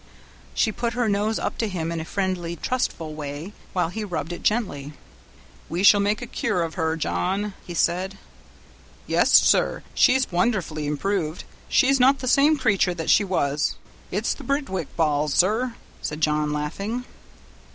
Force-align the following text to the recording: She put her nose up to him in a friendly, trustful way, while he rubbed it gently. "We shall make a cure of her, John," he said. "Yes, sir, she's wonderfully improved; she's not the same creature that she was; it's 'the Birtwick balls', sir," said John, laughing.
She 0.55 0.71
put 0.71 0.93
her 0.93 1.07
nose 1.07 1.37
up 1.37 1.59
to 1.59 1.67
him 1.67 1.91
in 1.91 1.99
a 1.99 2.05
friendly, 2.05 2.55
trustful 2.55 3.13
way, 3.13 3.53
while 3.71 3.89
he 3.89 4.03
rubbed 4.03 4.33
it 4.33 4.41
gently. 4.41 4.93
"We 5.69 5.83
shall 5.83 5.99
make 5.99 6.23
a 6.23 6.25
cure 6.25 6.63
of 6.63 6.73
her, 6.73 6.97
John," 6.97 7.53
he 7.67 7.75
said. 7.75 8.17
"Yes, 9.05 9.31
sir, 9.31 9.83
she's 9.93 10.31
wonderfully 10.31 10.87
improved; 10.87 11.43
she's 11.69 11.99
not 11.99 12.17
the 12.17 12.27
same 12.27 12.57
creature 12.57 12.95
that 12.95 13.11
she 13.11 13.23
was; 13.23 13.75
it's 14.09 14.33
'the 14.33 14.43
Birtwick 14.43 14.87
balls', 14.95 15.35
sir," 15.35 15.75
said 16.01 16.19
John, 16.19 16.51
laughing. 16.51 17.05